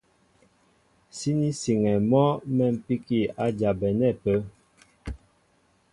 Síní 1.17 1.49
siŋɛ 1.61 1.93
mɔ́ 2.09 2.27
mɛ̌mpíki 2.55 3.19
a 3.43 3.45
jabɛnɛ́ 3.57 4.11
ápə́. 4.15 4.37